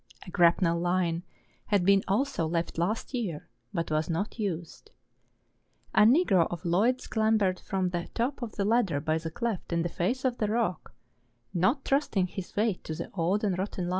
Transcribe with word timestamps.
A 0.25 0.31
grapnel 0.31 0.79
line 0.79 1.21
had 1.67 1.85
been 1.85 2.03
also 2.07 2.47
left 2.47 2.79
last 2.79 3.13
year, 3.13 3.47
but 3.71 3.91
was 3.91 4.09
not 4.09 4.39
used. 4.39 4.89
A 5.93 6.05
Negro 6.05 6.47
of 6.49 6.65
Lloyd's 6.65 7.05
clambered 7.05 7.59
from 7.59 7.89
the 7.89 8.07
top 8.15 8.41
of 8.41 8.53
the 8.55 8.65
ladder 8.65 8.99
by 8.99 9.19
the 9.19 9.29
cleft 9.29 9.71
in 9.71 9.83
the 9.83 9.89
face 9.89 10.25
of 10.25 10.39
the 10.39 10.47
rock, 10.47 10.95
not 11.53 11.85
trusting 11.85 12.25
his 12.25 12.55
weight 12.55 12.83
to 12.85 12.95
the 12.95 13.11
old 13.13 13.43
and 13.43 13.59
rotten 13.59 13.83
line. 13.85 13.89